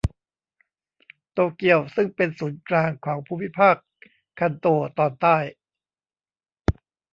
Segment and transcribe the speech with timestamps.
[1.33, 3.75] โตเกียวซึ่งเป็นศูนย์กลางของภูมิภาค
[4.39, 5.37] คันโตตอนใต้